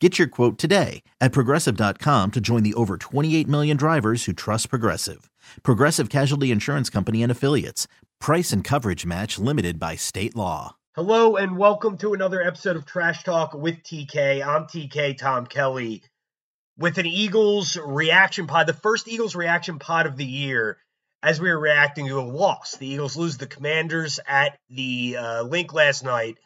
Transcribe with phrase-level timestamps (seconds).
[0.00, 4.70] Get your quote today at progressive.com to join the over 28 million drivers who trust
[4.70, 5.28] Progressive.
[5.64, 7.88] Progressive Casualty Insurance Company and Affiliates.
[8.20, 10.76] Price and coverage match limited by state law.
[10.94, 14.46] Hello and welcome to another episode of Trash Talk with TK.
[14.46, 16.04] I'm TK Tom Kelly
[16.76, 20.78] with an Eagles reaction pod, the first Eagles reaction pod of the year,
[21.24, 22.76] as we were reacting to a loss.
[22.76, 26.36] The Eagles lose the Commanders at the uh, Linc last night,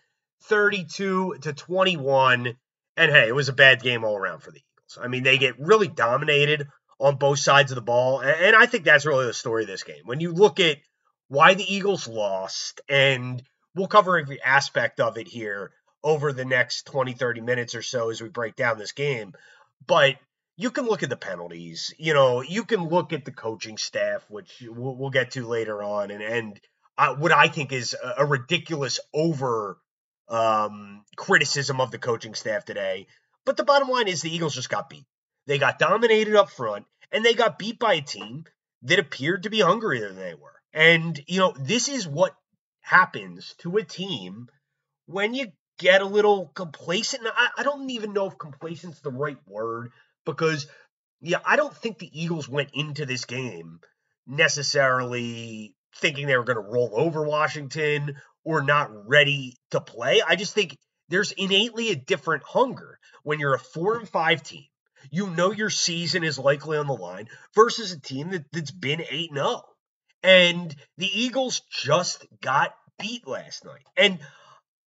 [0.45, 2.57] 32 to 21.
[2.97, 4.99] And hey, it was a bad game all around for the Eagles.
[5.03, 6.69] I mean, they get really dominated
[7.01, 8.21] on both sides of the ball.
[8.21, 10.03] And, I think that's really the story of this game.
[10.05, 10.79] When you look at
[11.29, 13.43] why the Eagles lost, and
[13.75, 15.73] we'll cover every aspect of it here
[16.05, 19.33] over the next 20, 30 minutes or so as we break down this game.
[19.87, 20.17] But
[20.57, 21.95] you can look at the penalties.
[21.99, 26.11] You know, you can look at the coaching staff, which we'll, get to later on,
[26.11, 26.61] and and
[26.99, 29.79] uh, what I think is a, a ridiculous over
[30.33, 33.07] um, criticism of the coaching staff today.
[33.45, 35.05] But the bottom line is the Eagles just got beat.
[35.47, 38.45] They got dominated up front, and they got beat by a team
[38.83, 40.55] that appeared to be hungrier than they were.
[40.73, 42.35] And you know, this is what
[42.81, 44.49] happens to a team
[45.07, 47.27] when you get a little complacent.
[47.27, 49.91] I, I don't even know if complacent's the right word
[50.25, 50.67] because,
[51.21, 53.81] yeah, I don't think the Eagles went into this game
[54.27, 60.23] necessarily thinking they were going to roll over Washington or not ready to play.
[60.27, 60.77] I just think
[61.09, 64.65] there's innately a different hunger when you're a four and five team.
[65.11, 69.03] You know your season is likely on the line versus a team that, that's been
[69.09, 69.63] 8 0.
[70.23, 73.85] And the Eagles just got beat last night.
[73.97, 74.21] And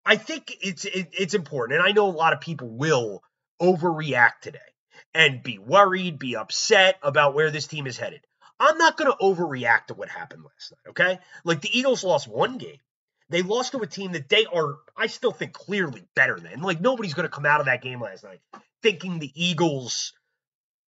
[0.05, 3.23] I think it's it, it's important, and I know a lot of people will
[3.61, 4.59] overreact today
[5.13, 8.21] and be worried, be upset about where this team is headed.
[8.59, 10.91] I'm not going to overreact to what happened last night.
[10.91, 12.77] Okay, like the Eagles lost one game.
[13.29, 16.61] They lost to a team that they are, I still think, clearly better than.
[16.61, 18.39] Like nobody's going to come out of that game last night
[18.85, 20.13] thinking the Eagles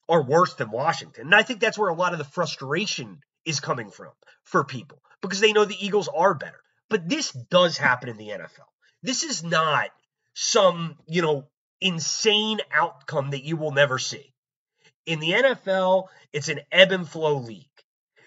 [0.10, 1.28] are worse than Washington.
[1.28, 4.12] And I think that's where a lot of the frustration is coming from
[4.44, 6.60] for people because they know the Eagles are better.
[6.90, 8.68] But this does happen in the NFL.
[9.02, 9.92] This is not
[10.34, 11.48] some, you know,
[11.80, 14.34] insane outcome that you will never see.
[15.06, 17.66] In the NFL, it's an ebb and flow league.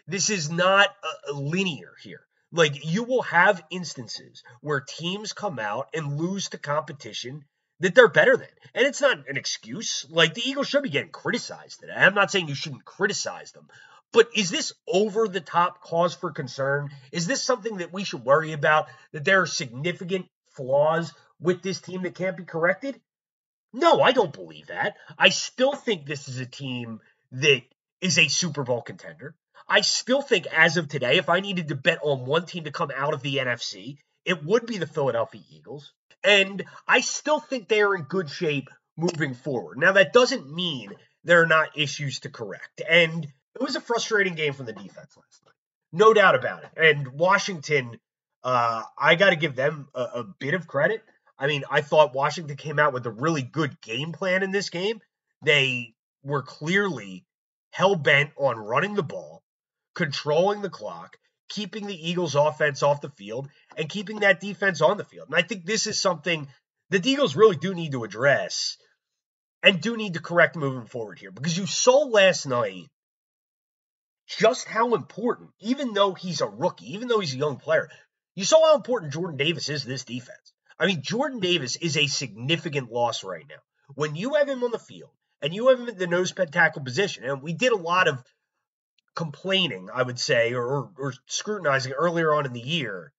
[0.07, 0.89] This is not
[1.29, 2.23] a linear here.
[2.53, 7.45] Like you will have instances where teams come out and lose to competition
[7.81, 8.49] that they're better than.
[8.75, 10.07] And it's not an excuse.
[10.09, 11.95] Like the Eagles should be getting criticized today.
[11.95, 13.69] I'm not saying you shouldn't criticize them.
[14.13, 16.91] But is this over the top cause for concern?
[17.13, 18.89] Is this something that we should worry about?
[19.13, 22.99] That there are significant flaws with this team that can't be corrected?
[23.73, 24.97] No, I don't believe that.
[25.19, 27.01] I still think this is a team
[27.33, 27.63] that
[28.01, 29.35] is a Super Bowl contender.
[29.69, 32.71] I still think, as of today, if I needed to bet on one team to
[32.71, 35.93] come out of the NFC, it would be the Philadelphia Eagles.
[36.25, 39.79] And I still think they are in good shape moving forward.
[39.79, 40.93] Now, that doesn't mean
[41.25, 42.83] there are not issues to correct.
[42.89, 45.55] And it was a frustrating game from the defense last night.
[45.93, 46.71] No doubt about it.
[46.77, 47.99] And Washington
[48.45, 51.03] uh, I got to give them a, a bit of credit.
[51.39, 54.71] I mean, I thought Washington came out with a really good game plan in this
[54.71, 55.01] game.
[55.45, 57.25] They were clearly
[57.71, 59.38] hell bent on running the ball,
[59.99, 61.17] controlling the clock,
[61.49, 65.27] keeping the Eagles' offense off the field, and keeping that defense on the field.
[65.27, 66.47] And I think this is something
[66.91, 68.77] that the Eagles really do need to address
[69.61, 72.87] and do need to correct moving forward here because you saw last night
[74.29, 77.89] just how important, even though he's a rookie, even though he's a young player,
[78.37, 80.53] you saw how important Jordan Davis is this defense.
[80.79, 83.57] I mean, Jordan Davis is a significant loss right now.
[83.97, 85.11] When you have him on the field
[85.43, 88.23] and you have him in the nose tackle position, and we did a lot of
[89.19, 93.13] complaining, I would say, or, or scrutinizing earlier on in the year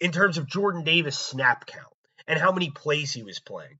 [0.00, 1.94] in terms of Jordan Davis snap count
[2.26, 3.78] and how many plays he was playing.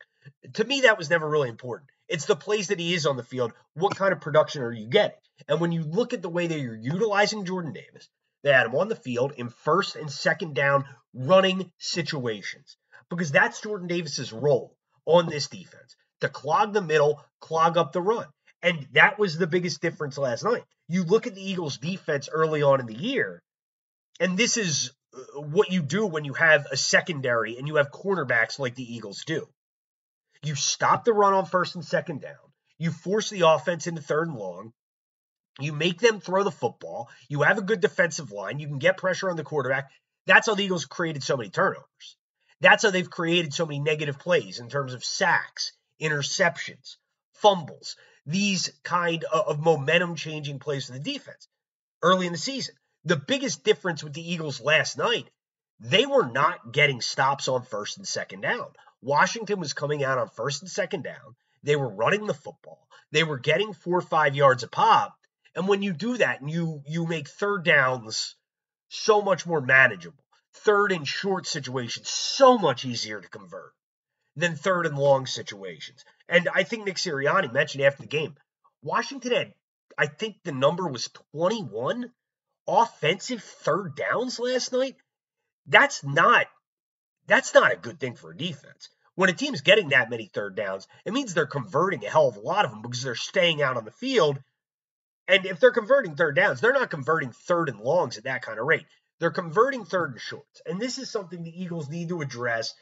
[0.55, 1.91] To me, that was never really important.
[2.07, 3.53] It's the plays that he is on the field.
[3.75, 5.19] What kind of production are you getting?
[5.49, 8.09] And when you look at the way that you're utilizing Jordan Davis,
[8.45, 12.77] They had him on the field in first and second down running situations
[13.11, 18.01] because that's Jordan Davis's role on this defense to clog the middle, clog up the
[18.01, 18.27] run.
[18.67, 20.65] And that was the biggest difference last night.
[20.89, 23.41] You look at the Eagles' defense early on in the year,
[24.19, 27.93] and this is uh, what you do when you have a secondary and you have
[27.93, 29.47] cornerbacks like the Eagles do.
[30.43, 32.35] You stop the run on first and second down.
[32.77, 34.73] You force the offense into third and long.
[35.61, 37.09] You make them throw the football.
[37.29, 38.59] You have a good defensive line.
[38.59, 39.93] You can get pressure on the quarterback.
[40.27, 42.17] That's how the Eagles created so many turnovers.
[42.61, 45.71] That's how they've created so many negative plays in terms of sacks,
[46.03, 46.97] interceptions,
[47.35, 47.95] fumbles,
[48.27, 51.49] these kind of momentum changing plays for the defense
[52.03, 52.75] early in the season.
[53.05, 55.31] The biggest difference with the Eagles last night,
[55.79, 58.67] they were not getting stops on first and second down.
[59.01, 61.37] Washington was coming out on first and second down.
[61.63, 62.89] They were running the football.
[63.13, 65.15] They were getting four or five yards a pop.
[65.55, 68.35] And when you do that and you you make third downs
[68.89, 70.25] so much more manageable,
[70.55, 73.73] third and short situations so much easier to convert
[74.37, 76.05] than third and long situations.
[76.29, 78.37] And I think Nick Sirianni mentioned after the game,
[78.83, 79.55] Washington had,
[79.97, 82.13] I think the number was 21
[82.69, 84.97] offensive third downs last night.
[85.67, 86.47] That's not
[87.27, 88.89] that's not a good thing for a defense.
[89.15, 92.37] When a team's getting that many third downs, it means they're converting a hell of
[92.37, 94.39] a lot of them because they're staying out on the field.
[95.27, 98.61] And if they're converting third downs, they're not converting third and longs at that kind
[98.61, 98.87] of rate.
[99.19, 100.61] They're converting third and shorts.
[100.67, 102.75] And this is something the Eagles need to address.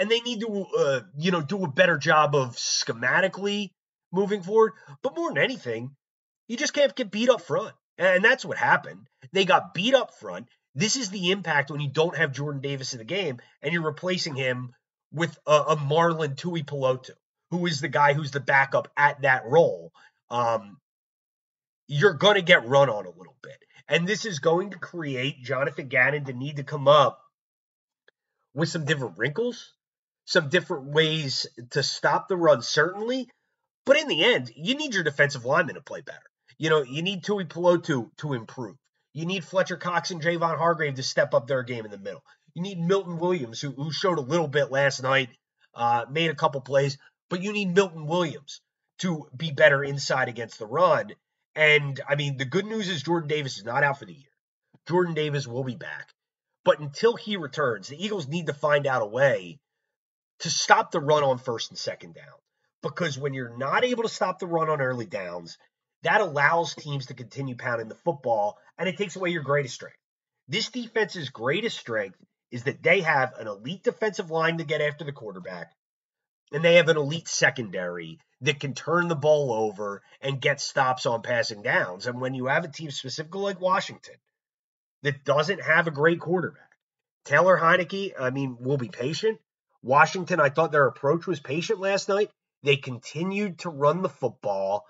[0.00, 3.70] And they need to, uh, you know, do a better job of schematically
[4.10, 4.72] moving forward.
[5.02, 5.94] But more than anything,
[6.48, 7.74] you just can't get beat up front.
[7.98, 9.06] And that's what happened.
[9.32, 10.48] They got beat up front.
[10.74, 13.82] This is the impact when you don't have Jordan Davis in the game and you're
[13.82, 14.72] replacing him
[15.12, 17.10] with a, a Marlon Tuipulotu,
[17.50, 19.92] who is the guy who's the backup at that role.
[20.30, 20.78] Um,
[21.88, 23.58] you're going to get run on a little bit.
[23.88, 27.20] And this is going to create Jonathan Gannon to need to come up
[28.54, 29.74] with some different wrinkles,
[30.30, 33.28] some different ways to stop the run, certainly.
[33.84, 36.18] But in the end, you need your defensive lineman to play better.
[36.56, 38.76] You know, you need Tuipulotu to to improve.
[39.12, 42.22] You need Fletcher Cox and Javon Hargrave to step up their game in the middle.
[42.54, 45.30] You need Milton Williams, who, who showed a little bit last night,
[45.74, 46.96] uh, made a couple plays,
[47.28, 48.60] but you need Milton Williams
[48.98, 51.10] to be better inside against the run.
[51.56, 54.30] And I mean, the good news is Jordan Davis is not out for the year.
[54.86, 56.08] Jordan Davis will be back.
[56.64, 59.58] But until he returns, the Eagles need to find out a way
[60.40, 62.24] to stop the run on first and second down.
[62.82, 65.58] Because when you're not able to stop the run on early downs,
[66.02, 69.98] that allows teams to continue pounding the football and it takes away your greatest strength.
[70.48, 72.16] This defense's greatest strength
[72.50, 75.72] is that they have an elite defensive line to get after the quarterback,
[76.52, 81.06] and they have an elite secondary that can turn the ball over and get stops
[81.06, 82.06] on passing downs.
[82.06, 84.16] And when you have a team specifically like Washington
[85.02, 86.70] that doesn't have a great quarterback,
[87.24, 89.38] Taylor Heinicke, I mean, will be patient.
[89.82, 92.30] Washington, I thought their approach was patient last night.
[92.62, 94.84] They continued to run the football,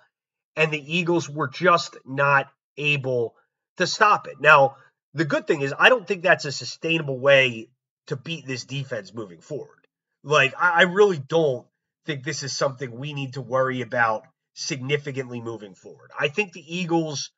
[0.57, 3.37] and the Eagles were just not able
[3.77, 4.41] to stop it.
[4.41, 4.77] Now,
[5.15, 7.69] the good thing is, I don't think that's a sustainable way
[8.07, 9.87] to beat this defense moving forward.
[10.23, 11.67] Like, I, really don't
[12.05, 16.11] think this is something we need to worry about significantly moving forward.
[16.19, 17.31] I think the Eagles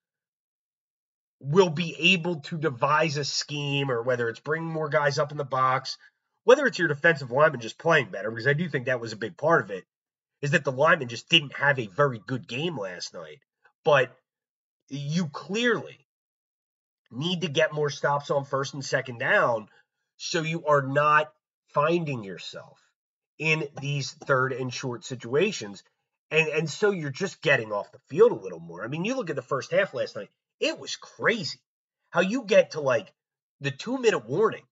[1.40, 5.38] will be able to devise a scheme, or whether it's bringing more guys up in
[5.38, 5.98] the box,
[6.44, 9.16] whether it's your defensive lineman just playing better, because I do think that was a
[9.16, 9.84] big part of it,
[10.40, 13.38] is that the lineman just didn't have a very good game last night.
[13.84, 14.16] But
[14.88, 16.06] you clearly
[17.10, 19.68] need to get more stops on first and second down
[20.16, 21.32] so you are not
[21.68, 22.78] finding yourself
[23.38, 25.82] in these third and short situations.
[26.30, 28.84] And and so you're just getting off the field a little more.
[28.84, 30.30] I mean, you look at the first half last night,
[30.60, 31.58] it was crazy
[32.10, 33.12] how you get to like
[33.60, 34.64] the two minute warning.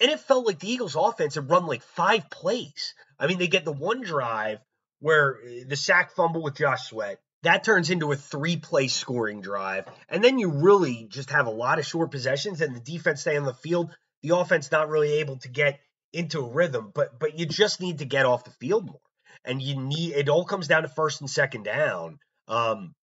[0.00, 2.94] And it felt like the Eagles offense had run like five plays.
[3.18, 4.58] I mean, they get the one drive
[5.00, 9.40] where uh, the sack fumble with Josh Sweat, that turns into a three play scoring
[9.40, 9.86] drive.
[10.08, 13.36] And then you really just have a lot of short possessions and the defense stay
[13.36, 13.90] on the field.
[14.22, 15.80] The offense not really able to get
[16.12, 19.00] into a rhythm, but but you just need to get off the field more.
[19.44, 22.18] And you need it all comes down to first and second down.
[22.46, 22.94] Um,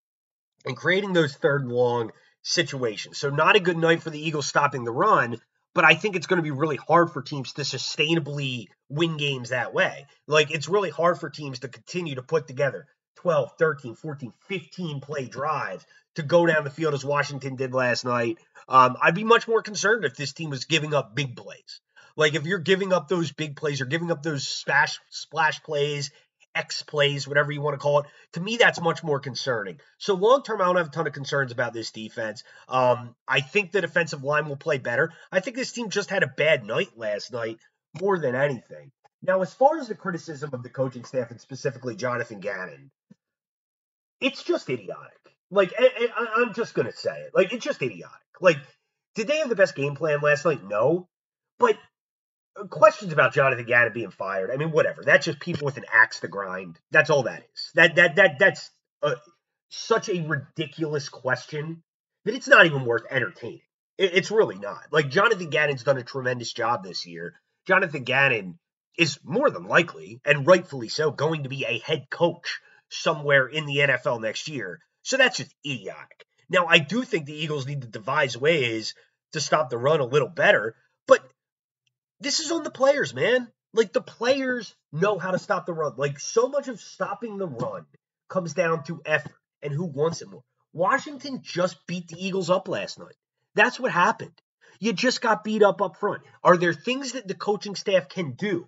[0.65, 2.11] and creating those third and long
[2.43, 3.17] situations.
[3.17, 5.37] So not a good night for the Eagles stopping the run,
[5.77, 9.49] but I think it's going to be really hard for teams to sustainably win games
[9.49, 10.07] that way.
[10.25, 15.01] Like it's really hard for teams to continue to put together 12, 13, 14, 15
[15.01, 18.39] play drives to go down the field as Washington did last night.
[18.67, 21.79] Um, I'd be much more concerned if this team was giving up big plays.
[22.15, 26.09] Like if you're giving up those big plays or giving up those splash splash plays
[26.57, 28.07] X plays, whatever you want to call it.
[28.33, 29.79] To me, that's much more concerning.
[29.99, 32.43] So long term, I don't have a ton of concerns about this defense.
[32.67, 35.13] Um, I think the defensive line will play better.
[35.31, 37.59] I think this team just had a bad night last night
[38.01, 38.91] more than anything.
[39.21, 42.91] Now, as far as the criticism of the coaching staff and specifically Jonathan Gannon,
[44.19, 45.13] it's just idiotic.
[45.49, 47.31] Like, I, am just going to say it.
[47.33, 48.11] Like, it's just idiotic.
[48.41, 48.57] Like,
[49.15, 50.63] did they have the best game plan last night?
[50.63, 51.07] No.
[51.59, 51.77] But
[52.69, 54.51] questions about Jonathan Gannon being fired.
[54.51, 55.03] I mean, whatever.
[55.03, 56.79] That's just people with an axe to grind.
[56.91, 57.71] That's all that is.
[57.75, 58.69] That that that that's
[59.01, 59.15] a,
[59.69, 61.83] such a ridiculous question
[62.25, 63.61] that it's not even worth entertaining.
[63.97, 64.85] It, it's really not.
[64.91, 67.39] Like Jonathan Gannon's done a tremendous job this year.
[67.67, 68.59] Jonathan Gannon
[68.97, 72.59] is more than likely, and rightfully so, going to be a head coach
[72.89, 74.79] somewhere in the NFL next year.
[75.03, 76.25] So that's just idiotic.
[76.49, 78.95] Now, I do think the Eagles need to devise ways
[79.33, 80.75] to stop the run a little better,
[81.07, 81.21] but
[82.19, 83.47] this is on the players, man.
[83.73, 85.93] Like the players know how to stop the run.
[85.97, 87.85] Like so much of stopping the run
[88.29, 90.43] comes down to effort and who wants it more.
[90.73, 93.15] Washington just beat the Eagles up last night.
[93.55, 94.33] That's what happened.
[94.79, 96.21] You just got beat up up front.
[96.43, 98.67] Are there things that the coaching staff can do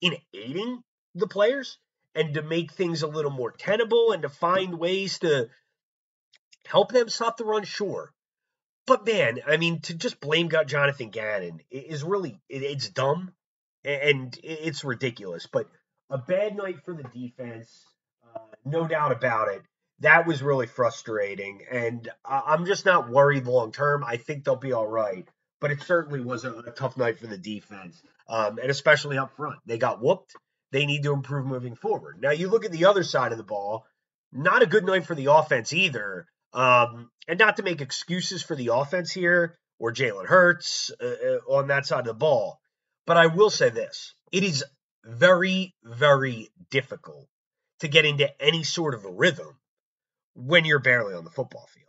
[0.00, 0.82] in aiding
[1.14, 1.78] the players
[2.14, 5.48] and to make things a little more tenable and to find ways to
[6.66, 7.64] help them stop the run?
[7.64, 8.12] Sure.
[8.88, 13.32] But man, I mean, to just blame Jonathan Gannon is really it's dumb
[13.84, 15.46] and it's ridiculous.
[15.46, 15.68] But
[16.08, 17.84] a bad night for the defense,
[18.34, 19.62] uh, no doubt about it.
[20.00, 24.04] That was really frustrating, and I'm just not worried long term.
[24.04, 25.28] I think they'll be all right,
[25.60, 29.36] but it certainly was a, a tough night for the defense, um, and especially up
[29.36, 29.58] front.
[29.66, 30.34] They got whooped.
[30.70, 32.22] They need to improve moving forward.
[32.22, 33.84] Now you look at the other side of the ball.
[34.32, 36.26] Not a good night for the offense either.
[36.52, 41.38] Um, and not to make excuses for the offense here or Jalen Hurts uh, uh,
[41.52, 42.58] on that side of the ball,
[43.06, 44.64] but I will say this it is
[45.04, 47.28] very, very difficult
[47.80, 49.56] to get into any sort of a rhythm
[50.34, 51.86] when you're barely on the football field.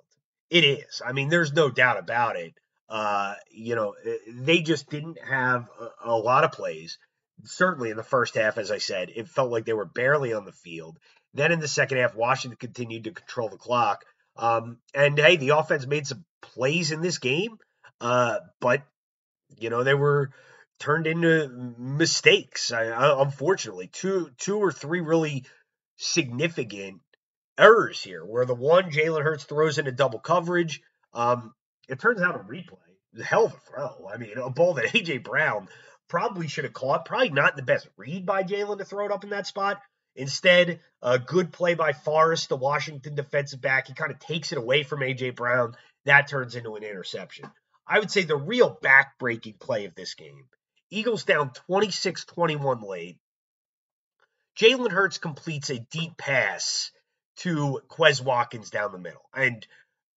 [0.49, 1.01] It is.
[1.05, 2.53] I mean, there's no doubt about it.
[2.87, 6.97] Uh, you know, uh, they just didn't have a, a lot of plays.
[7.43, 10.45] Certainly in the first half, as I said, it felt like they were barely on
[10.45, 10.97] the field.
[11.33, 14.03] Then in the second half, Washington continued to control the clock.
[14.39, 17.58] Um, and hey, the offense made some plays in this game,
[18.00, 18.84] uh, but
[19.60, 20.31] you know they were
[20.79, 22.72] turned into mistakes.
[22.72, 25.46] I, I, unfortunately, two two or three really
[25.98, 27.01] significant
[27.58, 28.24] errors here.
[28.24, 30.81] Where the one Jalen Hurts throws into double coverage,
[31.13, 31.53] um,
[31.89, 32.77] it turns out a replay.
[33.22, 34.08] Hell of a throw.
[34.08, 35.67] I mean, a ball that AJ Brown
[36.08, 37.03] probably should have caught.
[37.03, 39.81] Probably not the best read by Jalen to throw it up in that spot.
[40.19, 43.88] Instead, a good play by Forrest, the Washington defensive back.
[43.88, 45.29] He kind of takes it away from A.J.
[45.29, 45.75] Brown.
[46.03, 47.49] That turns into an interception.
[47.88, 50.43] I would say the real back-breaking play of this game.
[50.91, 53.17] Eagles down 26 21 late.
[54.59, 56.91] Jalen Hurts completes a deep pass
[57.38, 59.23] to Quez Watkins down the middle.
[59.33, 59.65] And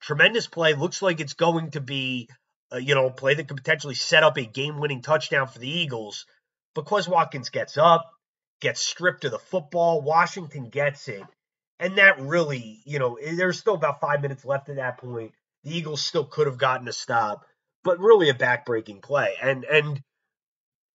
[0.00, 0.74] tremendous play.
[0.74, 2.28] Looks like it's going to be,
[2.72, 5.70] uh, you know, play that could potentially set up a game winning touchdown for the
[5.70, 6.26] Eagles.
[6.74, 8.10] But Quez Watkins gets up,
[8.62, 10.00] gets stripped of the football.
[10.00, 11.24] Washington gets it.
[11.78, 15.32] And that really, you know, eh, there's still about five minutes left at that point.
[15.64, 17.44] The Eagles still could have gotten a stop,
[17.82, 19.34] but really a backbreaking play.
[19.42, 20.00] And and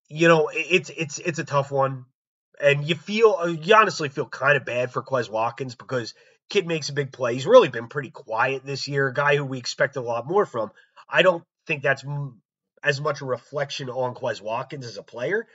[0.08, 2.06] you know, it's it's it's a tough one.
[2.60, 6.14] And you feel uh, you honestly feel kind of bad for Quez Watkins because
[6.48, 7.34] kid makes a big play.
[7.34, 10.46] He's really been pretty quiet this year, a guy who we expect a lot more
[10.46, 10.72] from.
[11.08, 12.04] I don't think that's
[12.82, 15.46] as much a reflection on Quez Watkins as a player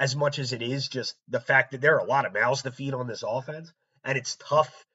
[0.00, 2.62] as much as it is just the fact that there are a lot of mouths
[2.62, 3.70] to feed on this offense,
[4.02, 4.86] and it's tough.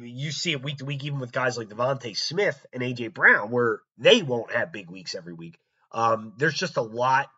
[0.00, 3.50] You see it week to week, even with guys like DeVonta Smith and AJ Brown,
[3.52, 5.58] where they won't have big weeks every week.
[5.92, 7.28] Um, there's just a lot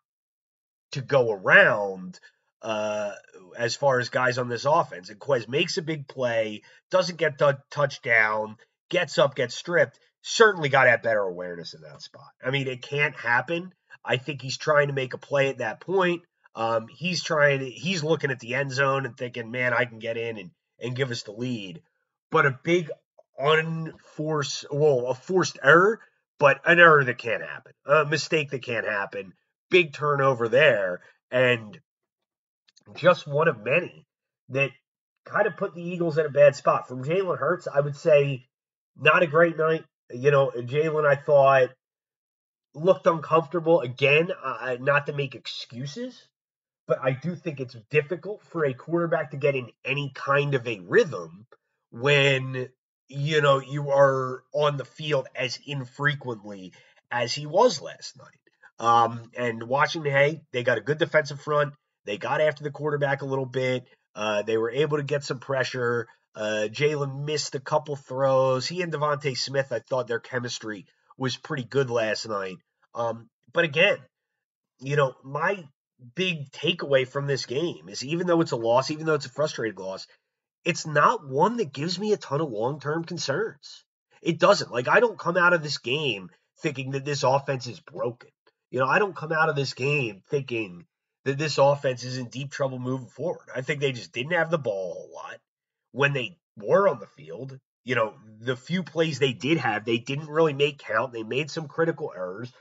[0.92, 2.18] to go around
[2.62, 3.12] uh,
[3.56, 5.10] as far as guys on this offense.
[5.10, 8.56] And Quez makes a big play, doesn't get the touchdown,
[8.88, 10.00] gets up, gets stripped.
[10.22, 12.30] Certainly got to have better awareness in that spot.
[12.42, 13.74] I mean, it can't happen.
[14.02, 16.22] I think he's trying to make a play at that point.
[16.56, 20.16] Um, he's trying he's looking at the end zone and thinking, man, I can get
[20.16, 21.82] in and, and give us the lead.
[22.30, 22.90] But a big
[23.38, 26.00] unforced, well, a forced error,
[26.38, 29.32] but an error that can't happen, a mistake that can't happen,
[29.70, 31.80] big turnover there, and
[32.94, 34.06] just one of many
[34.50, 34.70] that
[35.24, 36.86] kind of put the Eagles in a bad spot.
[36.86, 38.46] From Jalen Hurts, I would say
[38.96, 39.84] not a great night.
[40.10, 41.70] You know, Jalen, I thought
[42.74, 44.30] looked uncomfortable again.
[44.44, 46.28] Uh, not to make excuses,
[46.86, 50.66] but I do think it's difficult for a quarterback to get in any kind of
[50.66, 51.46] a rhythm
[51.90, 52.68] when
[53.08, 56.72] you know you are on the field as infrequently
[57.10, 58.28] as he was last night.
[58.78, 61.74] Um, and Washington, hey, they got a good defensive front.
[62.04, 63.86] They got after the quarterback a little bit.
[64.14, 66.06] Uh, they were able to get some pressure.
[66.34, 68.66] Uh, Jalen missed a couple throws.
[68.66, 70.86] He and DeVonta Smith, I thought their chemistry
[71.16, 72.56] was pretty good last night.
[72.94, 73.98] Um, but again,
[74.80, 75.64] you know, my
[76.14, 79.30] big takeaway from this game is even though it's a loss, even though it's a
[79.30, 80.06] frustrated loss,
[80.64, 83.84] it's not one that gives me a ton of long term concerns.
[84.22, 84.72] It doesn't.
[84.72, 86.30] Like, I don't come out of this game
[86.60, 88.30] thinking that this offense is broken.
[88.70, 90.86] You know, I don't come out of this game thinking
[91.24, 93.48] that this offense is in deep trouble moving forward.
[93.54, 95.40] I think they just didn't have the ball a lot.
[95.92, 99.98] When they were on the field, you know, the few plays they did have, they
[99.98, 101.12] didn't really make count.
[101.12, 102.52] They made some critical errors.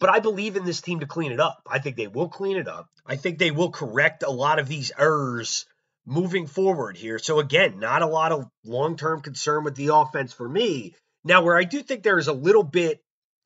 [0.00, 1.62] But I believe in this team to clean it up.
[1.70, 2.88] I think they will clean it up.
[3.06, 5.66] I think they will correct a lot of these errors
[6.06, 7.18] moving forward here.
[7.18, 10.94] So again, not a lot of long-term concern with the offense for me.
[11.24, 13.00] Now, where I do think there is a little bit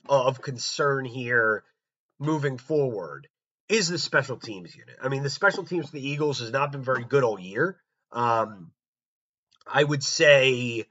[0.08, 1.64] of concern here
[2.18, 3.28] moving forward
[3.68, 4.96] is the special teams unit.
[5.02, 7.76] I mean, the special teams for the Eagles has not been very good all year.
[8.10, 8.72] Um,
[9.70, 10.86] I would say,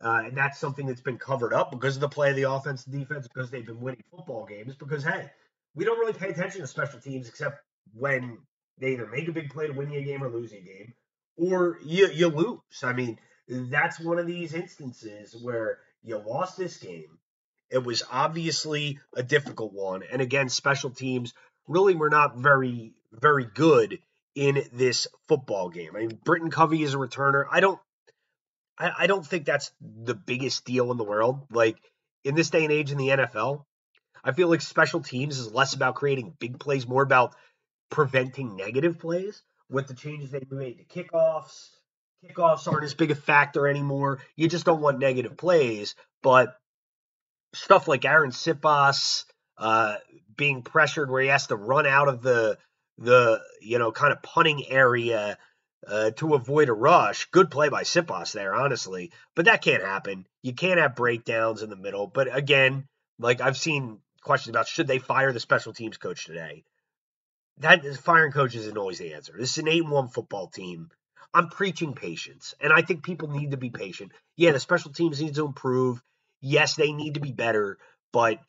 [0.00, 2.86] uh, and that's something that's been covered up because of the play of the offense
[2.86, 4.74] and defense, because they've been winning football games.
[4.74, 5.30] Because hey,
[5.74, 7.62] we don't really pay attention to special teams except
[7.94, 8.38] when
[8.78, 10.94] they either make a big play to win a game or lose a game,
[11.36, 12.60] or you you lose.
[12.82, 17.18] I mean, that's one of these instances where you lost this game.
[17.70, 21.34] It was obviously a difficult one, and again, special teams
[21.68, 23.98] really were not very very good
[24.34, 25.94] in this football game.
[25.94, 27.44] I mean, Britton Covey is a returner.
[27.50, 27.80] I don't
[28.80, 31.46] I, I don't think that's the biggest deal in the world.
[31.50, 31.76] Like
[32.24, 33.64] in this day and age in the NFL,
[34.24, 37.34] I feel like special teams is less about creating big plays, more about
[37.90, 41.68] preventing negative plays with the changes they made to kickoffs.
[42.24, 44.18] Kickoffs aren't as big a factor anymore.
[44.36, 46.56] You just don't want negative plays, but
[47.54, 49.24] stuff like Arryn Siposs
[49.56, 49.96] uh,
[50.36, 52.58] being pressured where he has to run out of the
[52.98, 55.38] the you know kind of punting area
[55.86, 57.26] uh, to avoid a rush.
[57.30, 60.26] Good play by Siposs there, honestly, but that can't happen.
[60.42, 62.06] You can't have breakdowns in the middle.
[62.06, 62.86] But again,
[63.18, 66.64] like I've seen questions about should they fire the special teams coach today?
[67.60, 69.34] that firing coaches isn't always the answer.
[69.38, 70.90] This is an eight one football team.
[71.32, 74.12] I'm preaching patience, and I think people need to be patient.
[74.36, 76.02] Yeah, the special teams need to improve.
[76.40, 77.78] Yes, they need to be better,
[78.12, 78.40] but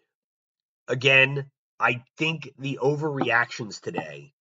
[0.88, 4.34] again, I think the overreactions today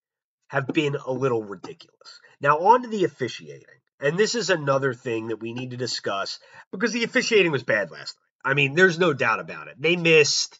[0.48, 2.20] have been a little ridiculous.
[2.40, 3.66] Now, on to the officiating.
[4.00, 6.38] And this is another thing that we need to discuss
[6.72, 8.50] because the officiating was bad last night.
[8.50, 9.74] I mean, there's no doubt about it.
[9.78, 10.58] They missed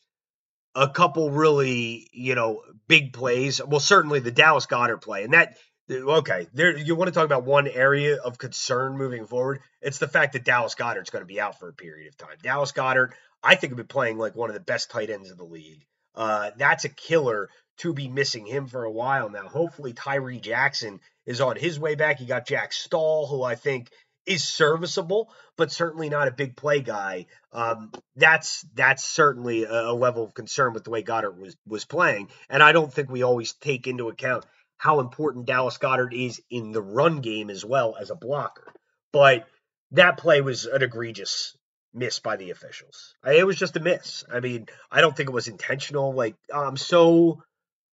[0.74, 3.60] a couple really, you know, big plays.
[3.64, 5.56] Well, certainly the Dallas Goedert play, and that
[5.90, 9.60] okay, there you want to talk about one area of concern moving forward.
[9.80, 12.36] It's the fact that Dallas Goedert's going to be out for a period of time.
[12.42, 13.12] Dallas Goedert,
[13.42, 15.84] I think, have been playing like one of the best tight ends in the league.
[16.14, 19.48] Uh, that's a killer to be missing him for a while now.
[19.48, 22.20] Hopefully, Tyree Jackson is on his way back.
[22.20, 23.88] You got Jack Stoll, who I think
[24.26, 27.26] is serviceable, but certainly not a big play guy.
[27.52, 31.84] Um, that's that's certainly a, a, level of concern with the way Goedert was was
[31.84, 34.44] playing, and I don't think we always take into account
[34.76, 38.72] how important Dallas Goedert is in the run game as well as a blocker.
[39.12, 39.46] But
[39.92, 41.56] that play was an egregious
[41.94, 43.14] miss by the officials.
[43.24, 44.24] It was just a miss.
[44.32, 46.12] I mean, I don't think it was intentional.
[46.12, 47.42] Like I'm so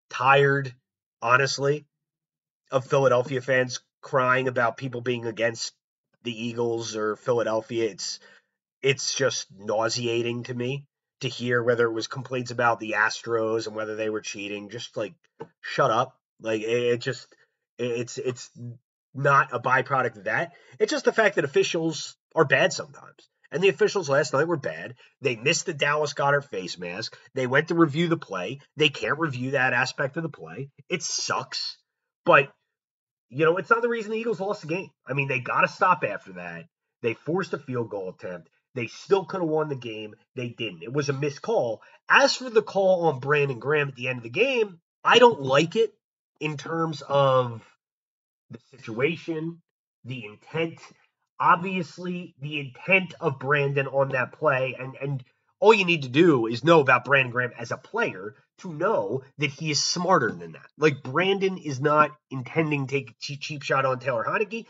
[0.09, 0.73] tired,
[1.21, 1.85] honestly,
[2.71, 5.73] of Philadelphia fans crying about people being against
[6.23, 7.89] the Eagles or Philadelphia.
[7.89, 8.19] It's
[8.81, 10.85] it's just nauseating to me
[11.21, 14.69] to hear whether it was complaints about the Astros and whether they were cheating.
[14.69, 15.13] Just like
[15.61, 16.15] shut up.
[16.41, 17.27] Like it, it just
[17.77, 18.51] it's it's
[19.13, 20.53] not a byproduct of that.
[20.79, 23.29] It's just the fact that officials are bad sometimes.
[23.51, 24.95] And the officials last night were bad.
[25.21, 27.17] They missed the Dallas Goedert face mask.
[27.33, 28.59] They went to review the play.
[28.75, 30.69] They can't review that aspect of the play.
[30.89, 31.77] It sucks.
[32.27, 32.51] But
[33.29, 34.89] you know, it's not the reason the Eagles lost the game.
[35.07, 36.65] I mean, they got to stop after that.
[37.01, 38.49] They forced a field goal attempt.
[38.75, 40.13] They still could have won the game.
[40.35, 40.83] They didn't.
[40.83, 41.81] It was a missed call.
[42.09, 45.41] As for the call on Brandon Graham at the end of the game, I don't
[45.41, 45.93] like it
[46.39, 47.63] in terms of
[48.51, 49.61] the situation,
[50.03, 50.79] the intent.
[51.39, 55.23] Obviously, the intent of Brandon on that play, and and
[55.59, 59.23] all you need to do is know about Brandon Graham as a player to know
[59.37, 60.67] that he is smarter than that.
[60.77, 64.65] Like Brandon is not intending to take a cheap shot on Taylor Heinicke.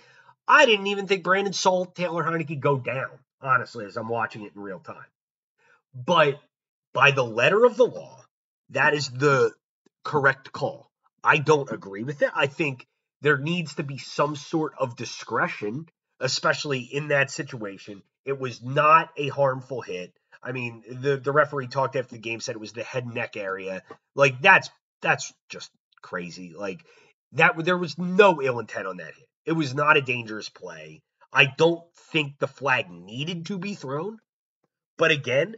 [0.47, 3.09] I didn't even think Brandon saw Taylor Heinicke go down,
[3.41, 5.05] honestly, as I'm watching it in real time.
[5.93, 6.39] But
[6.93, 8.23] by the letter of the law,
[8.71, 9.51] that is the
[10.03, 10.89] correct call.
[11.23, 12.31] I don't agree with it.
[12.33, 12.85] I think
[13.21, 15.87] there needs to be some sort of discretion,
[16.19, 18.03] especially in that situation.
[18.25, 20.13] It was not a harmful hit.
[20.43, 23.37] I mean, the the referee talked after the game said it was the head neck
[23.37, 23.83] area.
[24.15, 24.69] Like that's
[25.01, 25.71] that's just
[26.01, 26.53] crazy.
[26.57, 26.85] Like
[27.33, 29.27] that there was no ill intent on that hit.
[29.45, 31.01] It was not a dangerous play.
[31.31, 34.19] I don't think the flag needed to be thrown.
[34.97, 35.55] But again,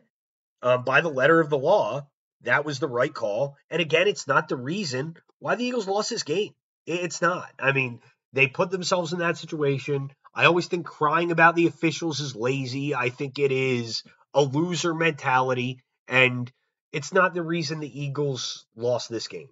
[0.62, 2.08] um, by the letter of the law,
[2.42, 3.56] that was the right call.
[3.70, 6.54] And again, it's not the reason why the Eagles lost this game.
[6.86, 7.50] It's not.
[7.60, 8.02] I mean,
[8.34, 10.12] they put themselves in that situation.
[10.34, 12.94] I always think crying about the officials is lazy.
[12.96, 16.52] I think it is a loser mentality, and
[16.92, 19.50] it's not the reason the Eagles lost this game.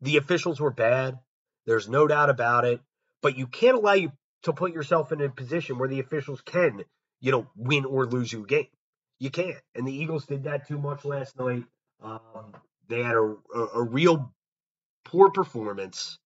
[0.00, 1.18] The officials were bad.
[1.66, 2.80] There's no doubt about it.
[3.22, 6.84] But you can't allow you to put yourself in a position where the officials can,
[7.20, 8.66] you know, win or lose you a game.
[9.18, 9.56] You can't.
[9.74, 11.64] And the Eagles did that too much last night.
[12.02, 12.54] Um,
[12.88, 14.34] they had a, a, a real
[15.04, 16.18] poor performance,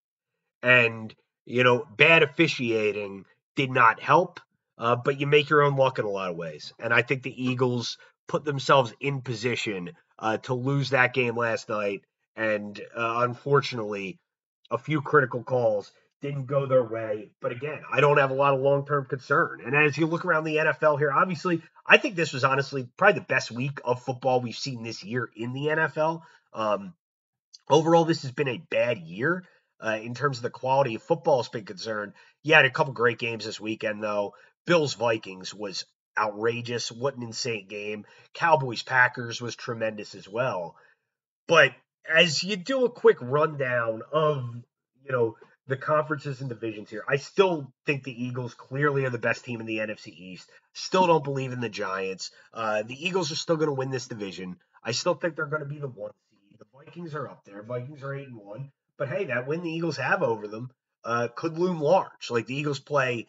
[0.62, 4.40] and you know, bad officiating did not help.
[4.78, 7.22] Uh, but you make your own luck in a lot of ways, and I think
[7.22, 12.02] the Eagles put themselves in position uh, to lose that game last night,
[12.36, 14.18] and uh, unfortunately,
[14.70, 17.30] a few critical calls didn't go their way.
[17.40, 19.60] But again, I don't have a lot of long term concern.
[19.64, 23.20] And as you look around the NFL here, obviously, I think this was honestly probably
[23.20, 26.22] the best week of football we've seen this year in the NFL.
[26.52, 26.94] Um,
[27.68, 29.44] overall, this has been a bad year.
[29.80, 32.12] Uh, in terms of the quality of football has been concerned.
[32.42, 34.34] You had a couple great games this weekend, though.
[34.68, 36.92] Bills Vikings was outrageous.
[36.92, 38.04] What an insane game.
[38.34, 40.76] Cowboys Packers was tremendous as well.
[41.46, 41.72] But
[42.06, 44.44] as you do a quick rundown of,
[45.04, 45.36] you know,
[45.68, 47.04] the conferences and divisions here.
[47.08, 50.50] I still think the Eagles clearly are the best team in the NFC East.
[50.74, 52.30] Still don't believe in the Giants.
[52.54, 54.56] Uh, the Eagles are still going to win this division.
[54.82, 56.58] I still think they're going to be the one seed.
[56.58, 57.62] The Vikings are up there.
[57.62, 58.70] Vikings are eight and one.
[58.96, 60.70] But hey, that win the Eagles have over them
[61.04, 62.30] uh, could loom large.
[62.30, 63.26] Like the Eagles play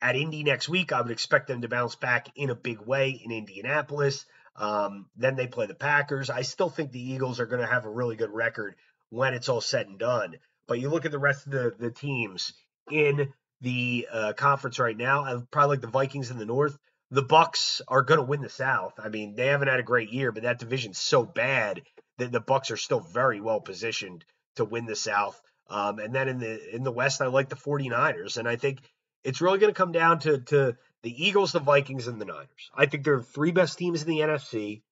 [0.00, 3.10] at Indy next week, I would expect them to bounce back in a big way
[3.10, 4.26] in Indianapolis.
[4.56, 6.30] Um, then they play the Packers.
[6.30, 8.74] I still think the Eagles are going to have a really good record
[9.10, 10.36] when it's all said and done.
[10.66, 12.52] But you look at the rest of the, the teams
[12.90, 16.76] in the uh, conference right now, uh, probably like the Vikings in the North.
[17.10, 18.94] The Bucks are going to win the South.
[18.98, 21.82] I mean, they haven't had a great year, but that division's so bad
[22.18, 24.24] that the Bucks are still very well positioned
[24.56, 25.40] to win the South.
[25.68, 28.80] Um, and then in the in the West, I like the 49ers, and I think
[29.26, 32.70] it's really going to come down to to the Eagles, the Vikings, and the Niners.
[32.74, 34.82] I think they're the three best teams in the NFC.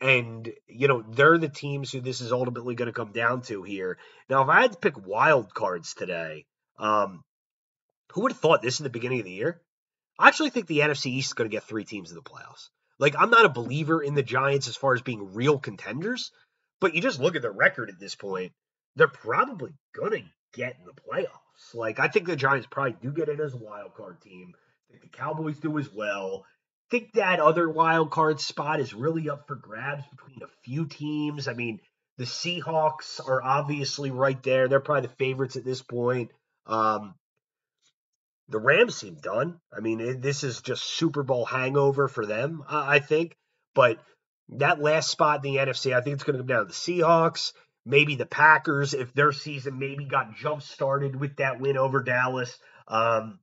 [0.00, 3.62] And, you know, they're the teams who this is ultimately going to come down to
[3.62, 3.98] here.
[4.30, 6.46] Now, if I had to pick wild cards today,
[6.78, 7.22] um,
[8.12, 9.60] who would have thought this in the beginning of the year?
[10.18, 12.70] I actually think the NFC East is going to get three teams in the playoffs.
[12.98, 16.32] Like, I'm not a believer in the Giants as far as being real contenders,
[16.80, 18.52] but you just look at their record at this point,
[18.96, 20.22] they're probably going to
[20.54, 21.49] get in the playoffs.
[21.74, 24.54] Like, I think the Giants probably do get in as a wild card team.
[24.88, 26.44] I think the Cowboys do as well
[26.90, 30.86] I think that other wild card spot is really up for grabs between a few
[30.86, 31.46] teams.
[31.46, 31.78] I mean,
[32.18, 34.66] the Seahawks are obviously right there.
[34.66, 36.32] They're probably the favorites at this point.
[36.66, 37.14] Um,
[38.48, 39.60] the Rams seem done.
[39.72, 43.36] I mean, it, this is just Super Bowl hangover for them, uh, I think.
[43.72, 44.00] But
[44.48, 46.72] that last spot in the NFC, I think it's going to come down to the
[46.72, 47.52] Seahawks,
[47.90, 52.56] maybe the Packers, if their season maybe got jump started with that win over Dallas.
[52.88, 53.38] Um,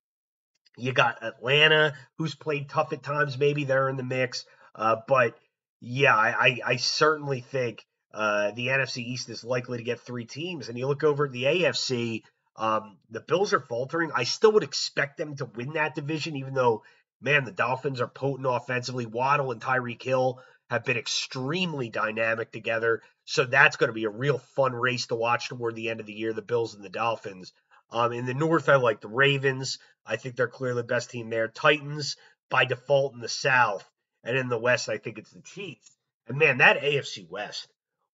[0.78, 3.38] you got Atlanta, who's played tough at times.
[3.38, 4.46] Maybe they're in the mix.
[4.76, 5.36] Uh, but
[5.82, 10.70] yeah, I, I certainly think uh, the NFC East is likely to get three teams.
[10.70, 12.24] And you look over at the AFC,
[12.56, 14.12] um, the Bills are faltering.
[14.16, 16.84] I still would expect them to win that division, even though,
[17.22, 19.06] man, the Dolphins are potent offensively.
[19.06, 23.02] Waddle and Tyreek Hill have been extremely dynamic together.
[23.26, 26.06] So that's going to be a real fun race to watch toward the end of
[26.06, 27.54] the year, the Bills and the Dolphins.
[27.90, 29.80] Um, in the North, I like the Ravens.
[30.06, 31.48] I think they're clearly the best team there.
[31.48, 32.18] Titans
[32.50, 33.90] by default in the South.
[34.24, 35.98] And in the West, I think it's the Chiefs.
[36.28, 37.68] And man, that AFC West,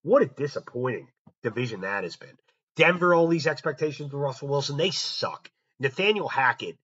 [0.04, 1.08] what a disappointing
[1.42, 2.38] division that has been.
[2.76, 5.50] Denver, all these expectations with Russell Wilson, they suck.
[5.80, 6.78] Nathaniel Hackett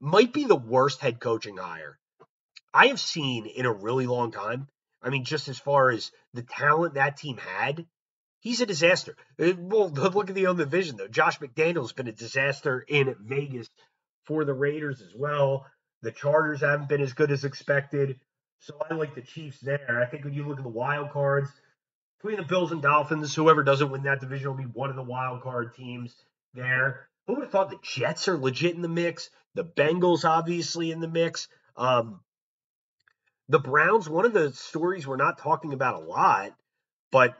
[0.00, 1.98] might be the worst head coaching hire
[2.74, 4.68] I have seen in a really long time.
[5.02, 7.86] I mean, just as far as the talent that team had,
[8.40, 9.16] he's a disaster.
[9.40, 11.08] Uh, well, look at the other division though.
[11.08, 13.68] Josh McDaniel's been a disaster in Vegas
[14.24, 15.66] for the Raiders as well.
[16.02, 18.18] The Chargers haven't been as good as expected.
[18.60, 20.00] So I like the Chiefs there.
[20.00, 21.50] I think when you look at the wild cards
[22.20, 25.02] between the Bills and Dolphins, whoever doesn't win that division will be one of the
[25.02, 26.14] wild card teams
[26.54, 27.08] there.
[27.26, 29.30] Who would have thought the Jets are legit in the mix?
[29.54, 31.48] The Bengals obviously in the mix.
[31.76, 32.20] Um,
[33.52, 36.52] the Browns, one of the stories we're not talking about a lot,
[37.10, 37.36] but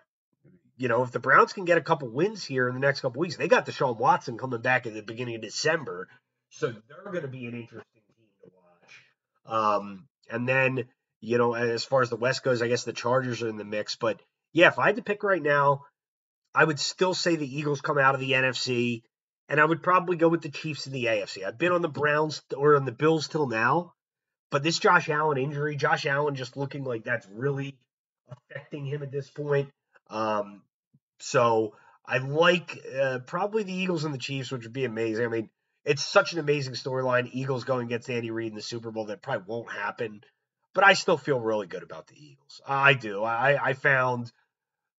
[0.76, 3.18] you know, if the Browns can get a couple wins here in the next couple
[3.18, 6.08] weeks, they got Deshaun Watson coming back at the beginning of December,
[6.50, 9.80] so they're going to be an interesting team to watch.
[9.80, 10.84] Um, and then,
[11.22, 13.64] you know, as far as the West goes, I guess the Chargers are in the
[13.64, 13.96] mix.
[13.96, 14.20] But
[14.52, 15.86] yeah, if I had to pick right now,
[16.54, 19.02] I would still say the Eagles come out of the NFC
[19.48, 21.46] and I would probably go with the Chiefs in the AFC.
[21.46, 23.94] I've been on the Browns or on the Bills till now,
[24.52, 27.78] but this Josh Allen injury, Josh Allen just looking like that's really
[28.30, 29.70] affecting him at this point.
[30.10, 30.60] Um,
[31.18, 31.74] so
[32.06, 35.24] I like uh, probably the Eagles and the Chiefs, which would be amazing.
[35.24, 35.50] I mean,
[35.86, 37.30] it's such an amazing storyline.
[37.32, 40.20] Eagles going against Andy Reid in the Super Bowl that probably won't happen,
[40.74, 42.60] but I still feel really good about the Eagles.
[42.68, 43.24] I do.
[43.24, 44.30] I, I found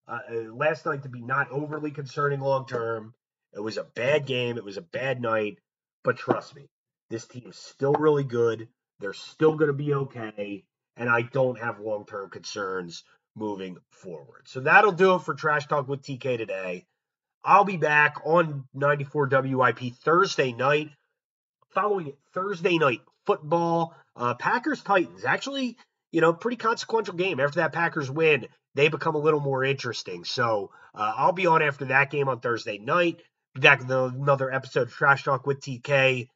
[0.08, 0.18] uh,
[0.52, 3.14] last night to be not overly concerning long term.
[3.54, 4.58] It was a bad game.
[4.58, 5.60] It was a bad night,
[6.04, 6.70] but trust me,
[7.12, 8.68] this team is still really good.
[9.04, 10.64] They're still going to be okay,
[10.96, 13.04] and I don't have long term concerns
[13.36, 14.44] moving forward.
[14.46, 16.86] So that'll do it for Trash Talk with TK today.
[17.44, 20.92] I'll be back on 94 WIP Thursday night,
[21.72, 23.94] following Thursday night football.
[24.16, 25.76] Uh, Packers Titans, actually,
[26.14, 27.42] you know, pretty consequential game.
[27.42, 30.24] After that Packers win, they become a little more interesting.
[30.24, 33.22] So uh, I'll be on after that game on Thursday night.
[33.54, 36.30] Back with another episode of Trash Talk with TK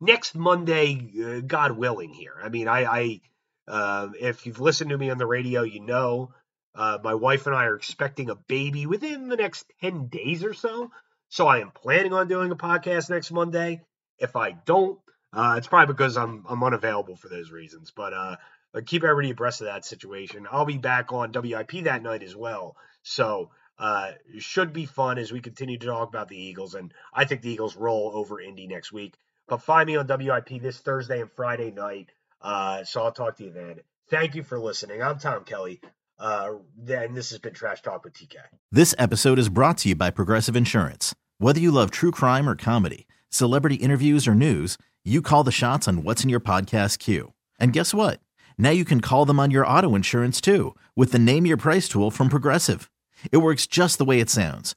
[0.00, 2.12] next Monday, uh, God willing.
[2.12, 3.20] Here, I mean, I, I
[3.68, 6.32] uh, if you've listened to me on the radio, you know
[6.74, 10.54] uh, my wife and I are expecting a baby within the next 10 days or
[10.54, 10.90] so.
[11.28, 13.82] So I am planning on doing a podcast next Monday.
[14.18, 14.98] If I don't,
[15.32, 17.92] uh, it's probably because I'm I'm unavailable for those reasons.
[17.94, 18.36] But uh,
[18.84, 20.46] keep everybody abreast of that situation.
[20.50, 22.76] I'll be back on WIP that night as well.
[23.02, 26.74] So uh, should be fun as we continue to talk about the Eagles.
[26.74, 29.14] And I think the Eagles roll over Indy next week.
[29.50, 32.10] But find me on WIP this Thursday and Friday night.
[32.40, 33.80] Uh, so I'll talk to you then.
[34.08, 35.02] Thank you for listening.
[35.02, 35.80] I'm Tom Kelly.
[36.20, 36.52] Uh,
[36.88, 38.36] and this has been Trash Talk with TK.
[38.70, 41.16] This episode is brought to you by Progressive Insurance.
[41.38, 45.88] Whether you love true crime or comedy, celebrity interviews or news, you call the shots
[45.88, 47.32] on what's in your podcast queue.
[47.58, 48.20] And guess what?
[48.56, 51.88] Now you can call them on your auto insurance too with the Name Your Price
[51.88, 52.88] tool from Progressive.
[53.32, 54.76] It works just the way it sounds.